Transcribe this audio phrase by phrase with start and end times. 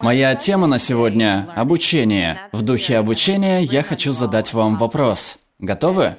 [0.00, 2.38] Моя тема на сегодня– обучение.
[2.52, 5.38] В духе обучения я хочу задать вам вопрос.
[5.58, 6.16] Готовы?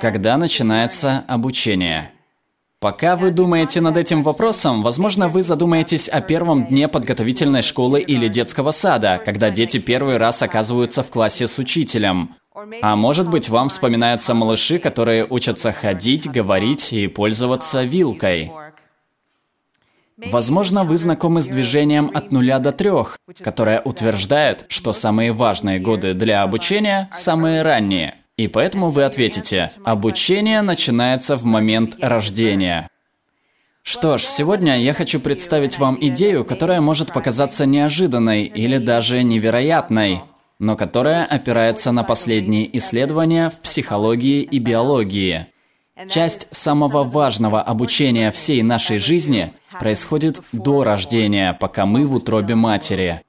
[0.00, 2.10] Когда начинается обучение?
[2.80, 8.26] Пока вы думаете над этим вопросом, возможно, вы задумаетесь о первом дне подготовительной школы или
[8.26, 12.34] детского сада, когда дети первый раз оказываются в классе с учителем.
[12.82, 18.50] А может быть, вам вспоминаются малыши, которые учатся ходить, говорить и пользоваться вилкой.
[20.16, 26.14] Возможно, вы знакомы с движением от нуля до трех, которое утверждает, что самые важные годы
[26.14, 28.14] для обучения– самые ранние.
[28.38, 32.88] И поэтому вы ответите, обучение начинается в момент рождения.
[33.82, 40.22] Что ж, сегодня я хочу представить вам идею, которая может показаться неожиданной или даже невероятной,
[40.58, 45.46] но которая опирается на последние исследования в психологии и биологии.
[46.08, 53.22] Часть самого важного обучения всей нашей жизни происходит до рождения, пока мы в утробе матери.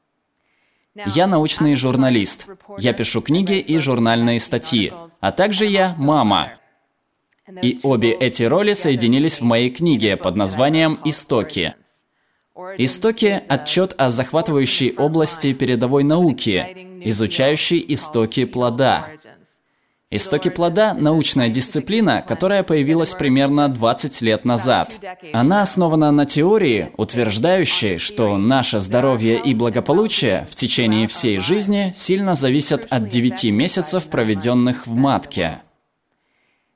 [1.06, 2.48] Я научный журналист.
[2.78, 4.92] Я пишу книги и журнальные статьи.
[5.20, 6.54] А также я мама.
[7.62, 11.76] И обе эти роли соединились в моей книге под названием «Истоки».
[12.80, 16.66] Истоки– отчет о захватывающей области передовой науки,
[17.04, 19.08] изучающей истоки плода.
[20.10, 24.98] Истоки плода– научная дисциплина, которая появилась примерно 20 лет назад.
[25.34, 32.36] Она основана на теории, утверждающей, что наше здоровье и благополучие в течение всей жизни сильно
[32.36, 35.60] зависят от 9 месяцев, проведенных в матке.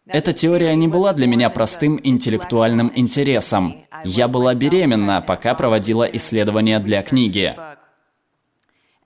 [0.06, 3.86] Эта теория не была для меня простым интеллектуальным интересом.
[4.04, 7.56] Я была беременна, пока проводила исследования для книги.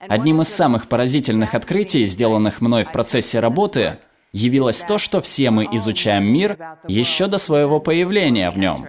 [0.00, 3.98] Одним из самых поразительных открытий, сделанных мной в процессе работы,
[4.36, 8.86] явилось то, что все мы изучаем мир еще до своего появления в нем.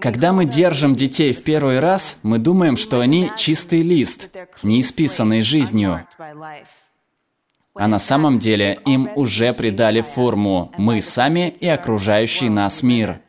[0.00, 4.30] Когда мы держим детей в первый раз, мы думаем, что они чистый лист,
[4.62, 6.06] не исписанный жизнью.
[7.74, 13.20] А на самом деле им уже придали форму мы сами и окружающий нас мир.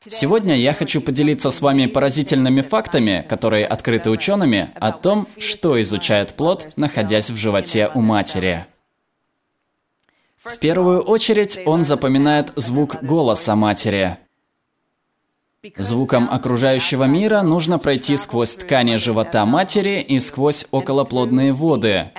[0.00, 6.34] Сегодня я хочу поделиться с вами поразительными фактами, которые открыты учеными, о том, что изучает
[6.34, 8.66] плод, находясь в животе у матери.
[10.44, 14.18] В первую очередь он запоминает звук голоса матери.
[15.78, 22.10] Звуком окружающего мира нужно пройти сквозь ткани живота матери и сквозь околоплодные воды.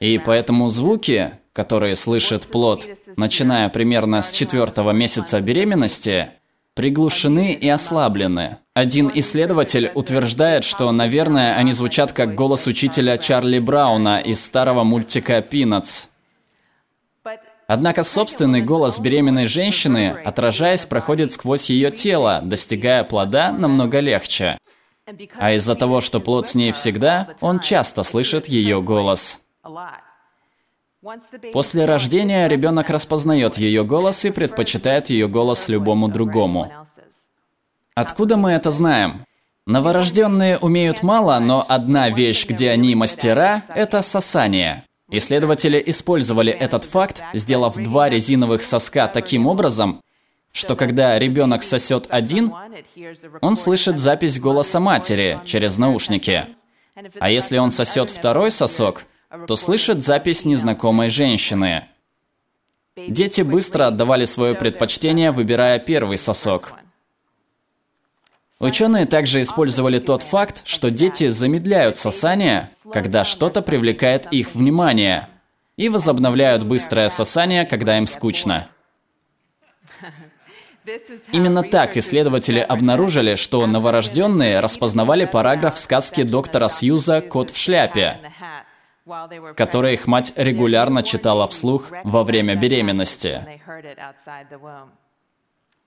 [0.00, 6.30] И поэтому звуки, которые слышит плод, начиная примерно с четвертого месяца беременности,
[6.72, 8.56] приглушены и ослаблены.
[8.72, 15.42] Один исследователь утверждает, что, наверное, они звучат как голос учителя Чарли Брауна из старого мультика
[15.42, 16.06] «Пинатс».
[17.66, 24.58] Однако собственный голос беременной женщины, отражаясь, проходит сквозь ее тело, достигая плода намного легче.
[25.36, 29.40] А из-за того, что плод с ней всегда, он часто слышит ее голос.
[31.52, 36.72] После рождения ребенок распознает ее голос и предпочитает ее голос любому другому.
[37.94, 39.26] Откуда мы это знаем?
[39.66, 44.84] Новорожденные умеют мало, но одна вещь, где они мастера, это сосание.
[45.10, 50.00] Исследователи использовали этот факт, сделав два резиновых соска таким образом,
[50.52, 52.52] что когда ребенок сосет один,
[53.40, 56.46] он слышит запись голоса матери через наушники.
[57.18, 59.04] А если он сосет второй сосок,
[59.46, 61.84] то слышит запись незнакомой женщины.
[62.96, 66.72] Дети быстро отдавали свое предпочтение, выбирая первый сосок.
[68.60, 75.28] Ученые также использовали тот факт, что дети замедляют сосание, когда что-то привлекает их внимание,
[75.76, 78.68] и возобновляют быстрое сосание, когда им скучно.
[81.32, 88.20] Именно так исследователи обнаружили, что новорожденные распознавали параграф сказки доктора Сьюза «Кот в шляпе»,
[89.56, 93.60] который их мать регулярно читала вслух во время беременности.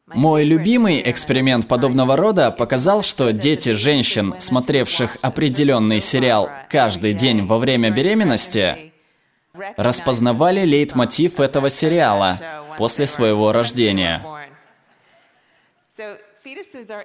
[0.07, 7.57] Мой любимый эксперимент подобного рода показал, что дети женщин, смотревших определенный сериал каждый день во
[7.57, 8.93] время беременности,
[9.75, 12.39] распознавали лейтмотив этого сериала
[12.77, 14.25] после своего рождения.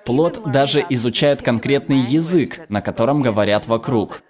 [0.04, 4.22] Плод даже изучает конкретный язык, на котором говорят вокруг.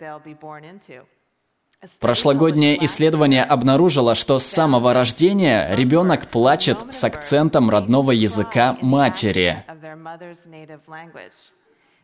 [2.00, 9.64] Прошлогоднее исследование обнаружило, что с самого рождения ребенок плачет с акцентом родного языка матери.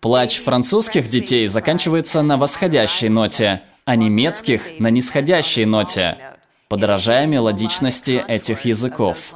[0.00, 6.19] Плач французских детей заканчивается на восходящей ноте, а немецких– на нисходящей ноте,
[6.69, 9.32] подражая мелодичности этих языков.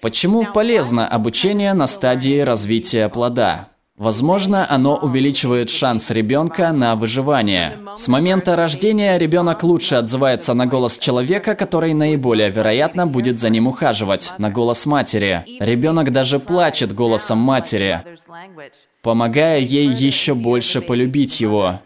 [0.00, 3.69] Почему полезно обучение на стадии развития плода?
[4.00, 7.78] Возможно, оно увеличивает шанс ребенка на выживание.
[7.96, 13.66] С момента рождения ребенок лучше отзывается на голос человека, который наиболее вероятно будет за ним
[13.66, 15.44] ухаживать, на голос матери.
[15.60, 18.02] Ребенок даже плачет голосом матери,
[19.02, 21.80] помогая ей еще больше полюбить его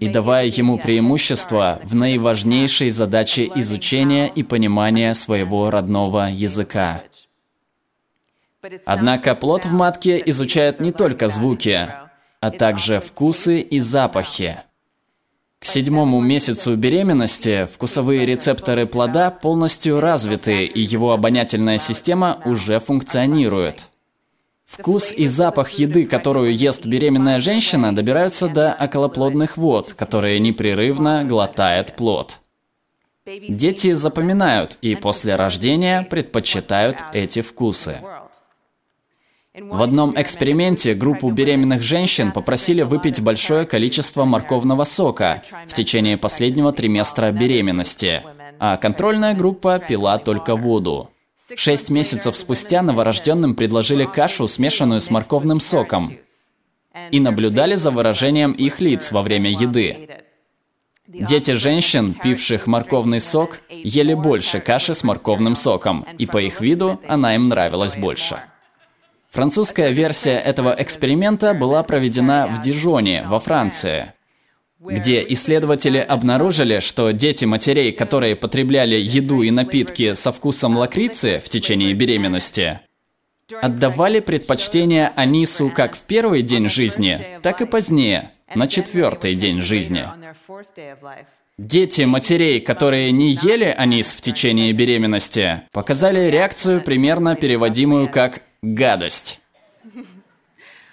[0.00, 7.04] и давая ему преимущество в наиважнейшей задаче изучения и понимания своего родного языка.
[8.84, 11.88] Однако плод в матке изучает не только звуки,
[12.40, 14.58] а также вкусы и запахи.
[15.60, 23.88] К седьмому месяцу беременности вкусовые рецепторы плода полностью развиты, и его обонятельная система уже функционирует.
[24.64, 31.96] Вкус и запах еды, которую ест беременная женщина, добираются до околоплодных вод, которые непрерывно глотает
[31.96, 32.38] плод.
[33.26, 37.98] Дети запоминают и после рождения предпочитают эти вкусы.
[39.54, 46.72] В одном эксперименте группу беременных женщин попросили выпить большое количество морковного сока в течение последнего
[46.72, 48.22] триместра беременности,
[48.60, 51.10] а контрольная группа пила только воду.
[51.56, 56.12] Шесть месяцев спустя новорожденным предложили кашу, смешанную с морковным соком,
[57.10, 60.08] и наблюдали за выражением их лиц во время еды.
[61.06, 67.00] Дети женщин, пивших морковный сок, ели больше каши с морковным соком, и по их виду
[67.08, 68.42] она им нравилась больше.
[69.30, 74.14] Французская версия этого эксперимента была проведена в Дижоне, во Франции,
[74.80, 81.50] где исследователи обнаружили, что дети матерей, которые потребляли еду и напитки со вкусом лакрицы в
[81.50, 82.80] течение беременности,
[83.60, 90.04] отдавали предпочтение анису как в первый день жизни, так и позднее, на четвертый день жизни.
[91.58, 99.40] Дети матерей, которые не ели анис в течение беременности, показали реакцию, примерно переводимую как гадость.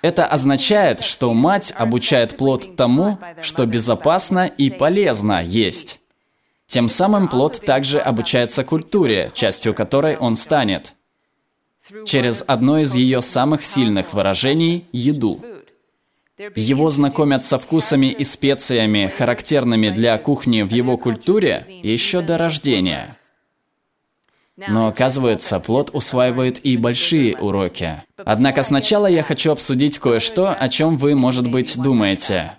[0.01, 5.99] Это означает, что мать обучает плод тому, что безопасно и полезно есть.
[6.67, 10.93] Тем самым плод также обучается культуре, частью которой он станет.
[12.05, 15.43] Через одно из ее самых сильных выражений– еду.
[16.55, 23.17] Его знакомят со вкусами и специями, характерными для кухни в его культуре, еще до рождения–
[24.57, 28.03] но оказывается, плод усваивает и большие уроки.
[28.17, 32.53] Однако сначала я хочу обсудить кое-что, о чем вы, может быть, думаете.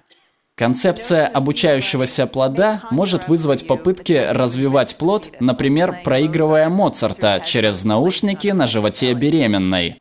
[0.56, 9.12] Концепция обучающегося плода может вызвать попытки развивать плод, например, проигрывая Моцарта через наушники на животе
[9.12, 10.00] беременной.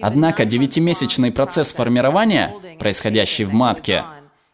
[0.00, 4.04] Однако девятимесячный процесс формирования, происходящий в матке,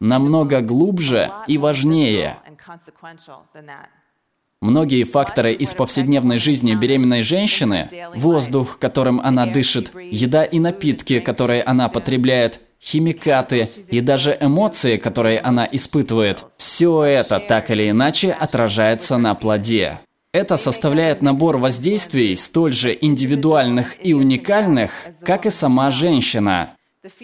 [0.01, 2.35] намного глубже и важнее.
[4.61, 11.61] Многие факторы из повседневной жизни беременной женщины, воздух, которым она дышит, еда и напитки, которые
[11.61, 19.17] она потребляет, химикаты и даже эмоции, которые она испытывает, все это так или иначе отражается
[19.17, 19.99] на плоде.
[20.33, 24.91] Это составляет набор воздействий, столь же индивидуальных и уникальных,
[25.23, 26.73] как и сама женщина.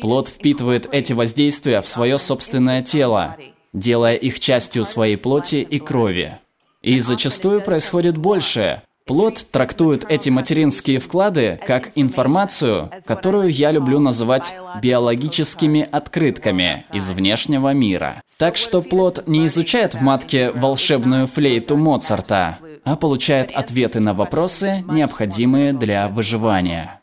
[0.01, 3.35] Плод впитывает эти воздействия в свое собственное тело,
[3.73, 6.39] делая их частью своей плоти и крови.
[6.83, 8.83] И зачастую происходит большее.
[9.05, 17.73] Плод трактует эти материнские вклады как информацию, которую я люблю называть биологическими открытками из внешнего
[17.73, 18.21] мира.
[18.37, 24.85] Так что плод не изучает в матке волшебную флейту Моцарта, а получает ответы на вопросы,
[24.89, 27.01] необходимые для выживания.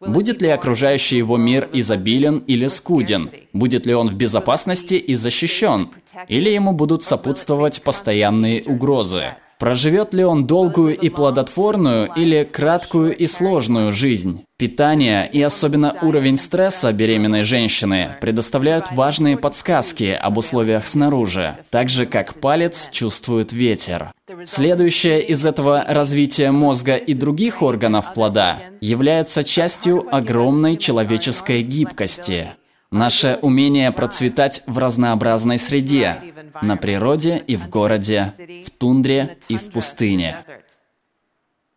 [0.00, 3.30] Будет ли окружающий его мир изобилен или скуден?
[3.52, 5.90] Будет ли он в безопасности и защищен?
[6.28, 9.34] Или ему будут сопутствовать постоянные угрозы?
[9.60, 14.42] Проживет ли он долгую и плодотворную или краткую и сложную жизнь?
[14.58, 22.06] Питание и особенно уровень стресса беременной женщины предоставляют важные подсказки об условиях снаружи, так же
[22.06, 24.12] как палец чувствует ветер.
[24.46, 32.48] Следующее из этого развитие мозга и других органов плода является частью огромной человеческой гибкости.
[32.92, 36.20] Наше умение процветать в разнообразной среде,
[36.60, 38.34] на природе и в городе,
[38.66, 40.44] в тундре и в пустыне.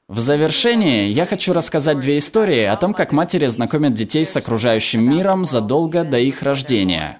[0.08, 5.08] В завершение я хочу рассказать две истории о том, как матери знакомят детей с окружающим
[5.08, 7.20] миром задолго до их рождения.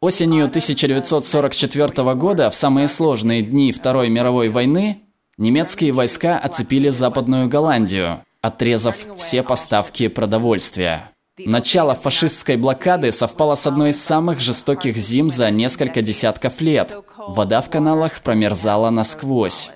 [0.00, 5.02] Осенью 1944 года, в самые сложные дни Второй мировой войны,
[5.38, 11.11] немецкие войска оцепили Западную Голландию, отрезав все поставки продовольствия.
[11.38, 16.94] Начало фашистской блокады совпало с одной из самых жестоких зим за несколько десятков лет.
[17.16, 19.70] Вода в каналах промерзала насквозь.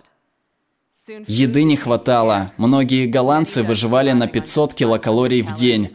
[1.26, 2.50] Еды не хватало.
[2.58, 5.92] Многие голландцы выживали на 500 килокалорий в день.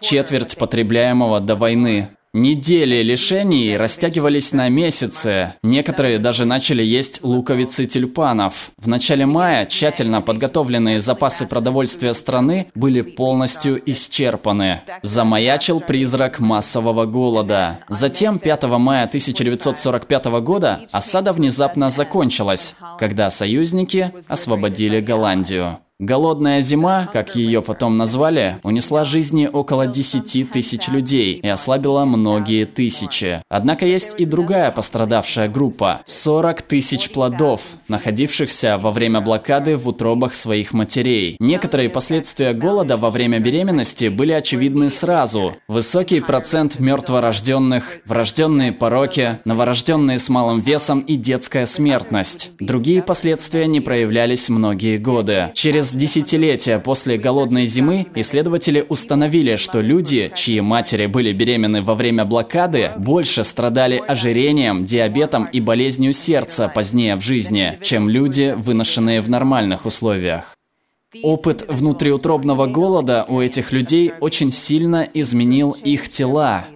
[0.00, 2.08] Четверть потребляемого до войны.
[2.36, 5.54] Недели лишений растягивались на месяцы.
[5.62, 8.72] Некоторые даже начали есть луковицы тюльпанов.
[8.76, 14.80] В начале мая тщательно подготовленные запасы продовольствия страны были полностью исчерпаны.
[15.02, 17.78] Замаячил призрак массового голода.
[17.88, 25.78] Затем 5 мая 1945 года осада внезапно закончилась, когда союзники освободили Голландию.
[26.04, 32.66] Голодная зима, как ее потом назвали, унесла жизни около 10 тысяч людей и ослабила многие
[32.66, 33.40] тысячи.
[33.48, 40.34] Однако есть и другая пострадавшая группа– 40 тысяч плодов, находившихся во время блокады в утробах
[40.34, 41.36] своих матерей.
[41.40, 45.56] Некоторые последствия голода во время беременности были очевидны сразу.
[45.68, 52.50] Высокий процент мертворожденных, врожденные пороки, новорожденные с малым весом и детская смертность.
[52.60, 55.50] Другие последствия не проявлялись многие годы.
[55.54, 62.24] Через десятилетия после голодной зимы исследователи установили, что люди, чьи матери были беременны во время
[62.24, 69.30] блокады, больше страдали ожирением, диабетом и болезнью сердца позднее в жизни, чем люди, выношенные в
[69.30, 70.56] нормальных условиях.
[71.22, 76.66] Опыт внутриутробного голода у этих людей очень сильно изменил их тела.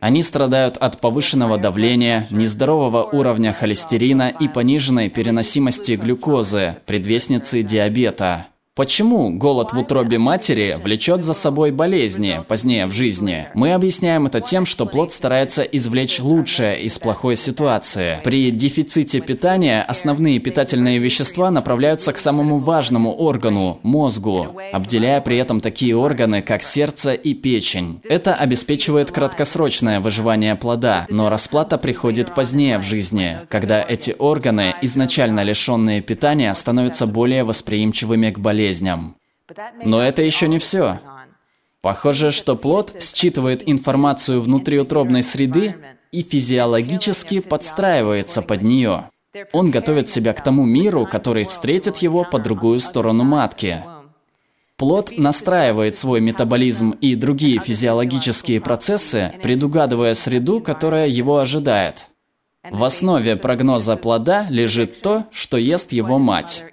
[0.00, 8.48] Они страдают от повышенного давления, нездорового уровня холестерина и пониженной переносимости глюкозы, предвестницы диабета.
[8.80, 13.46] Почему голод в утробе матери влечет за собой болезни позднее в жизни?
[13.52, 18.20] Мы объясняем это тем, что плод старается извлечь лучшее из плохой ситуации.
[18.24, 25.60] При дефиците питания основные питательные вещества направляются к самому важному органу– мозгу, обделяя при этом
[25.60, 28.00] такие органы, как сердце и печень.
[28.08, 35.42] Это обеспечивает краткосрочное выживание плода, но расплата приходит позднее в жизни, когда эти органы, изначально
[35.42, 39.16] лишенные питания, становятся более восприимчивыми к болезням болезням.
[39.84, 41.00] Но это еще не все.
[41.80, 45.74] Похоже, что плод считывает информацию внутриутробной среды
[46.12, 49.10] и физиологически подстраивается под нее.
[49.52, 53.82] Он готовит себя к тому миру, который встретит его по другую сторону матки.
[54.76, 62.08] Плод настраивает свой метаболизм и другие физиологические процессы, предугадывая среду, которая его ожидает.
[62.70, 66.64] В основе прогноза плода лежит то, что ест его мать.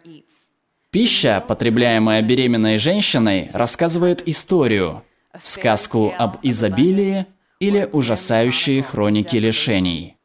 [0.92, 5.04] Пища, потребляемая беременной женщиной, рассказывает историю,
[5.44, 7.26] сказку об изобилии
[7.60, 10.17] или ужасающие хроники лишений.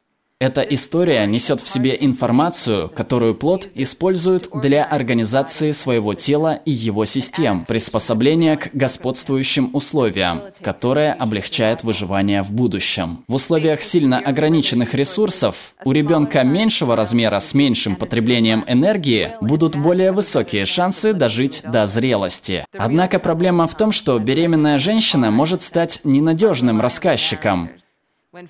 [0.43, 7.05] Эта история несет в себе информацию, которую плод использует для организации своего тела и его
[7.05, 13.23] систем, приспособления к господствующим условиям, которое облегчает выживание в будущем.
[13.29, 20.11] В условиях сильно ограниченных ресурсов у ребенка меньшего размера с меньшим потреблением энергии будут более
[20.11, 22.65] высокие шансы дожить до зрелости.
[22.77, 27.69] Однако проблема в том, что беременная женщина может стать ненадежным рассказчиком,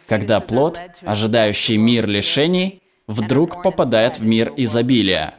[0.08, 5.34] когда плод, ожидающий мир лишений, вдруг попадает в мир изобилия.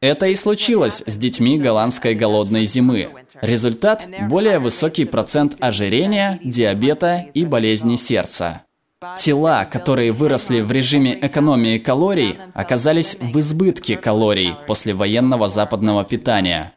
[0.00, 3.08] Это и случилось с детьми голландской голодной зимы.
[3.40, 8.62] Результат– более высокий процент ожирения, диабета и болезни сердца.
[9.18, 16.72] Тела, которые выросли в режиме экономии калорий, оказались в избытке калорий после военного западного питания.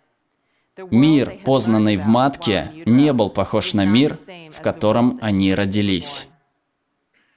[0.91, 4.17] Мир, познанный в матке, не был похож на мир,
[4.51, 6.28] в котором они родились.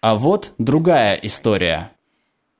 [0.02, 1.92] А вот другая история.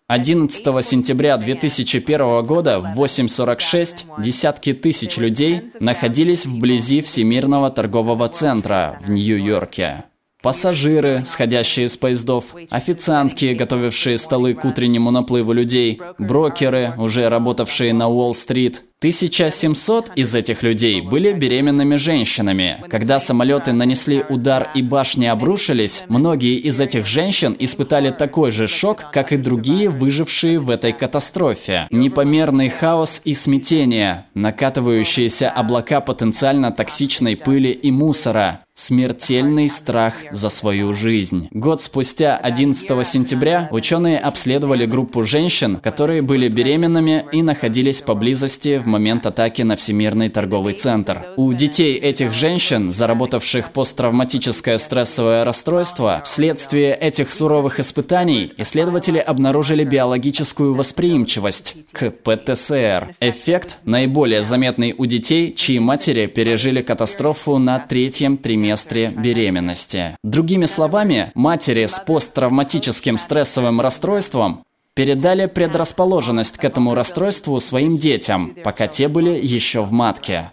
[0.07, 9.11] 11 сентября 2001 года в 8.46 десятки тысяч людей находились вблизи Всемирного торгового центра в
[9.11, 10.05] Нью-Йорке.
[10.41, 18.09] Пассажиры, сходящие с поездов, официантки, готовившие столы к утреннему наплыву людей, брокеры, уже работавшие на
[18.09, 22.85] Уолл-стрит, 1700 из этих людей были беременными женщинами.
[22.89, 29.11] Когда самолеты нанесли удар и башни обрушились, многие из этих женщин испытали такой же шок,
[29.13, 31.89] как и другие выжившие в этой катастрофе.
[31.91, 40.95] Непомерный хаос и смятение, накатывающиеся облака потенциально токсичной пыли и мусора, Смертельный страх за свою
[40.95, 41.49] жизнь.
[41.51, 48.87] Год спустя, 11 сентября, ученые обследовали группу женщин, которые были беременными и находились поблизости в
[48.93, 51.27] момент атаки на Всемирный торговый центр.
[51.37, 60.75] У детей этих женщин, заработавших посттравматическое стрессовое расстройство, вследствие этих суровых испытаний исследователи обнаружили биологическую
[60.75, 63.15] восприимчивость к ПТСР.
[63.21, 70.17] Эффект наиболее заметный у детей, чьи матери пережили катастрофу на третьем триместре беременности.
[70.23, 78.87] Другими словами, матери с посттравматическим стрессовым расстройством передали предрасположенность к этому расстройству своим детям, пока
[78.87, 80.53] те были еще в матке.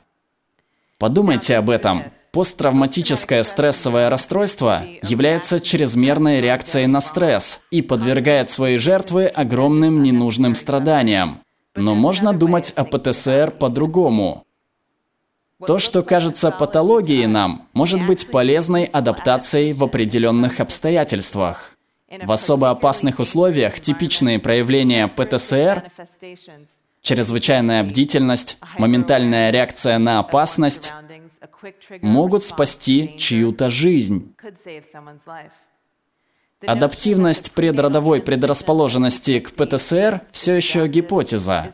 [0.98, 2.04] Подумайте об этом.
[2.32, 11.40] Посттравматическое стрессовое расстройство является чрезмерной реакцией на стресс и подвергает свои жертвы огромным ненужным страданиям.
[11.76, 14.44] Но можно думать о ПТСР по-другому.
[15.66, 21.78] То, что кажется патологией нам, может быть полезной адаптацией в определенных обстоятельствах.
[22.10, 25.84] В особо опасных условиях типичные проявления ПТСР
[27.02, 30.92] чрезвычайная бдительность, моментальная реакция на опасность
[32.02, 34.34] могут спасти чью-то жизнь.
[36.66, 41.74] Адаптивность предродовой предрасположенности к ПТСР все еще гипотеза,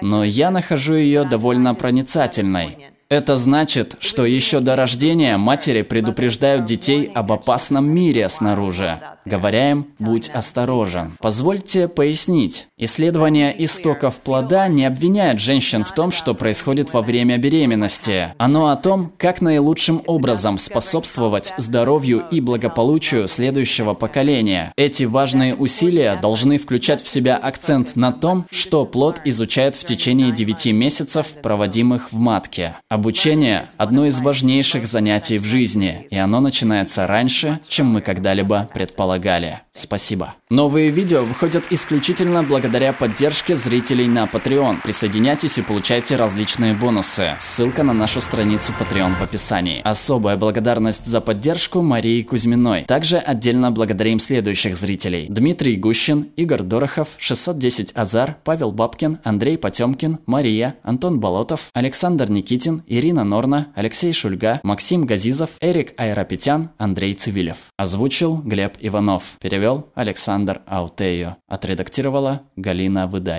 [0.00, 2.92] но я нахожу ее довольно проницательной.
[3.10, 9.88] Это значит, что еще до рождения матери предупреждают детей об опасном мире снаружи, говоря им
[9.98, 11.14] «будь осторожен».
[11.18, 12.68] Позвольте пояснить.
[12.78, 18.28] Исследование истоков плода не обвиняет женщин в том, что происходит во время беременности.
[18.38, 24.72] Оно о том, как наилучшим образом способствовать здоровью и благополучию следующего поколения.
[24.76, 30.30] Эти важные усилия должны включать в себя акцент на том, что плод изучает в течение
[30.30, 32.76] 9 месяцев, проводимых в матке.
[33.00, 39.62] Обучение– одно из важнейших занятий в жизни, и оно начинается раньше, чем мы когда-либо предполагали.
[39.72, 40.34] Спасибо.
[40.50, 44.82] Новые видео выходят исключительно благодаря поддержке зрителей на Patreon.
[44.82, 47.36] Присоединяйтесь и получайте различные бонусы.
[47.38, 49.80] Ссылка на нашу страницу Patreon в описании.
[49.84, 52.84] Особая благодарность за поддержку Марии Кузьминой.
[52.84, 55.26] Также отдельно благодарим следующих зрителей.
[55.28, 62.82] Дмитрий Гущин, Игорь Дорохов, 610 Азар, Павел Бабкин, Андрей Потемкин, Мария, Антон Болотов, Александр Никитин,
[62.92, 67.56] Ирина Норна, Алексей Шульга, Максим Газизов, Эрик Айрапетян, Андрей Цивилев.
[67.76, 69.36] Озвучил Глеб Иванов.
[69.40, 71.36] Перевел Александр Аутею.
[71.46, 73.38] Отредактировала Галина Выдай.